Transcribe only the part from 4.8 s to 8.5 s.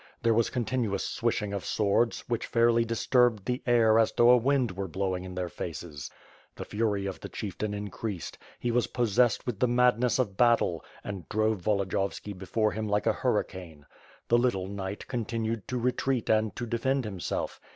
blowing in their faces. The fury of the chieftain increased;